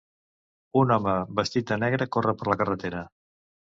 Un 0.81 0.93
home 0.95 1.13
vestit 1.41 1.73
de 1.73 1.77
negre 1.85 2.09
corre 2.17 2.37
per 2.41 2.49
la 2.53 2.59
carretera. 2.63 3.05